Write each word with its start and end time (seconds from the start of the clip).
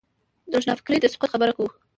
د 0.49 0.51
روښانفکرۍ 0.59 0.97
د 1.01 1.05
سقوط 1.13 1.29
خبره 1.33 1.51
کوو. 1.57 1.69